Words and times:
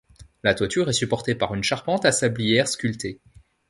La 0.41 0.55
toiture 0.55 0.89
est 0.89 0.93
supportée 0.93 1.35
par 1.35 1.53
une 1.53 1.63
charpente 1.63 2.05
à 2.05 2.11
sablières 2.11 2.67
sculptées. 2.67 3.19